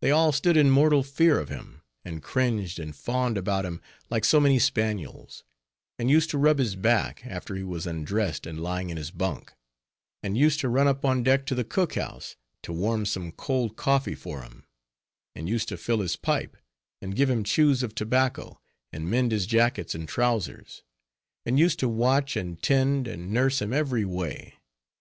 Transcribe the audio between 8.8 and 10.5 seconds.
in his bunk; and